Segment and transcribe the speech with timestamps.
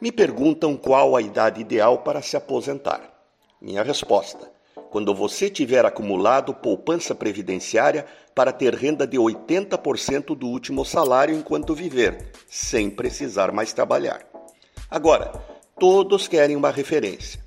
[0.00, 3.02] Me perguntam qual a idade ideal para se aposentar.
[3.60, 4.50] Minha resposta:
[4.90, 11.74] quando você tiver acumulado poupança previdenciária para ter renda de 80% do último salário enquanto
[11.74, 14.22] viver, sem precisar mais trabalhar.
[14.90, 15.32] Agora,
[15.78, 17.38] todos querem uma referência.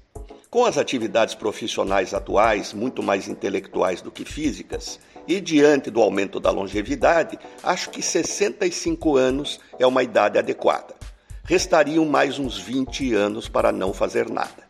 [0.48, 6.40] Com as atividades profissionais atuais muito mais intelectuais do que físicas, e diante do aumento
[6.40, 11.03] da longevidade, acho que 65 anos é uma idade adequada
[11.44, 14.64] restariam mais uns 20 anos para não fazer nada.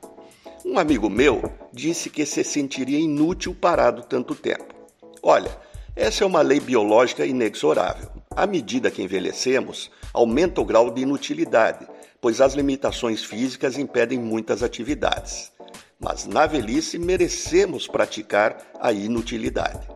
[0.66, 4.74] Um amigo meu disse que se sentiria inútil parado tanto tempo.
[5.22, 5.56] Olha,
[5.96, 8.10] essa é uma lei biológica inexorável.
[8.32, 11.88] À medida que envelhecemos, aumenta o grau de inutilidade,
[12.20, 15.52] pois as limitações físicas impedem muitas atividades.
[16.00, 19.88] Mas na velhice merecemos praticar a inutilidade.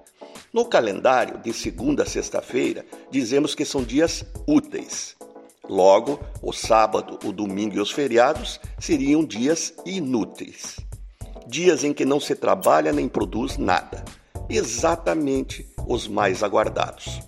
[0.53, 5.15] No calendário, de segunda a sexta-feira, dizemos que são dias úteis.
[5.69, 10.77] Logo, o sábado, o domingo e os feriados seriam dias inúteis.
[11.45, 14.03] Dias em que não se trabalha nem produz nada.
[14.49, 17.19] Exatamente os mais aguardados.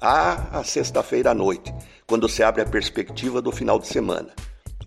[0.00, 1.74] Ah, a sexta-feira à noite,
[2.06, 4.30] quando se abre a perspectiva do final de semana.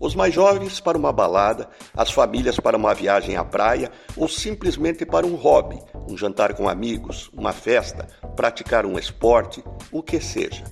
[0.00, 5.04] Os mais jovens para uma balada, as famílias para uma viagem à praia ou simplesmente
[5.04, 10.64] para um hobby, um jantar com amigos, uma festa, praticar um esporte, o que seja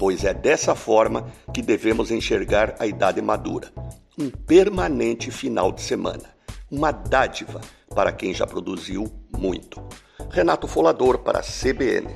[0.00, 3.70] pois é dessa forma que devemos enxergar a idade madura
[4.18, 6.24] um permanente final de semana,
[6.70, 7.60] uma dádiva
[7.94, 9.78] para quem já produziu muito.
[10.30, 12.08] Renato Folador para a CBN.